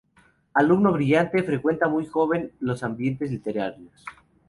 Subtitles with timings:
[0.55, 4.03] Alumno brillante, frecuenta muy joven los ambientes libertarios.